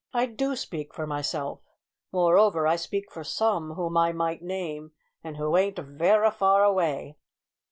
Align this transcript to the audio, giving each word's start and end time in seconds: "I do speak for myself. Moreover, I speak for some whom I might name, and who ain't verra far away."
"I 0.15 0.25
do 0.25 0.55
speak 0.55 0.95
for 0.95 1.05
myself. 1.05 1.61
Moreover, 2.11 2.65
I 2.65 2.75
speak 2.75 3.11
for 3.11 3.23
some 3.23 3.73
whom 3.75 3.97
I 3.97 4.11
might 4.11 4.41
name, 4.41 4.93
and 5.23 5.37
who 5.37 5.55
ain't 5.55 5.77
verra 5.77 6.31
far 6.31 6.63
away." 6.63 7.17